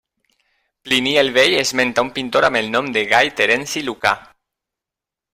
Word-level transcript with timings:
Plini 0.87 1.11
el 1.23 1.27
Vell 1.35 1.57
esmenta 1.57 2.05
un 2.07 2.09
pintor 2.15 2.47
amb 2.47 2.59
el 2.63 2.71
nom 2.77 2.87
de 2.95 3.03
Gai 3.11 3.29
Terenci 3.41 3.83
Lucà. 3.91 4.15